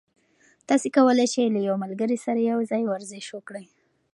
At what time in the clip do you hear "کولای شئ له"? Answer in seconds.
0.97-1.59